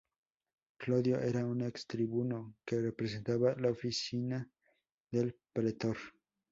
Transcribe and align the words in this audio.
Clodio 0.85 1.19
era 1.27 1.43
un 1.45 1.61
ex 1.61 1.85
tribuno 1.85 2.55
que 2.65 2.81
representaba 2.81 3.53
la 3.55 3.69
oficina 3.69 4.49
del 5.11 5.37
pretor. 5.53 5.97